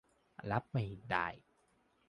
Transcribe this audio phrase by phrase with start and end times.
[0.51, 1.27] รับไม่ได้